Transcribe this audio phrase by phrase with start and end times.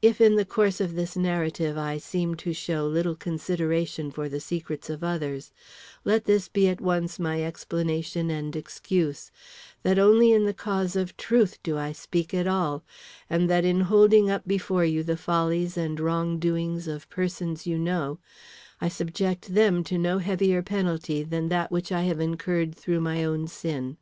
[0.00, 4.38] If in the course of this narrative I seem to show little consideration for the
[4.38, 5.50] secrets of others,
[6.04, 9.32] let this be at once my explanation and excuse:
[9.82, 12.84] That only in the cause of truth do I speak at all;
[13.28, 17.76] and that in holding up before you the follies and wrong doings of persons you
[17.76, 18.20] know,
[18.80, 23.24] I subject them to no heavier penalty than that which I have incurred through my
[23.24, 23.96] own sin.